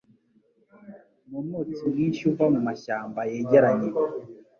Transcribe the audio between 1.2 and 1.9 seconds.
numwotsi